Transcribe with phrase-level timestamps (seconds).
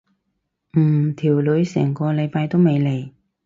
[0.79, 3.11] 唔條女成個禮拜都未嚟。